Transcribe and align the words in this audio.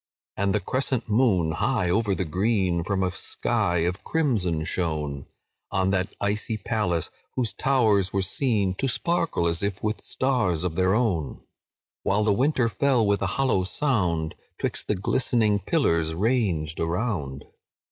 "And 0.35 0.55
the 0.55 0.59
crescent 0.59 1.07
moon, 1.09 1.51
high 1.51 1.91
over 1.91 2.15
the 2.15 2.25
green, 2.25 2.83
From 2.83 3.03
a 3.03 3.11
sky 3.13 3.85
of 3.85 4.03
crimson 4.03 4.63
shone, 4.65 5.27
On 5.69 5.91
that 5.91 6.15
icy 6.19 6.57
palace, 6.57 7.11
whose 7.35 7.53
towers 7.53 8.11
were 8.11 8.23
seen 8.23 8.73
To 8.79 8.87
sparkle 8.87 9.45
as 9.45 9.61
if 9.61 9.83
with 9.83 10.01
stars 10.01 10.63
of 10.63 10.73
their 10.75 10.95
own; 10.95 11.41
While 12.01 12.23
the 12.23 12.33
water 12.33 12.67
fell, 12.67 13.05
with 13.05 13.21
a 13.21 13.27
hollow 13.37 13.61
sound, 13.61 14.33
'Twixt 14.57 14.87
the 14.87 14.95
glistening 14.95 15.59
pillars 15.59 16.15
ranged 16.15 16.79
around. 16.79 17.45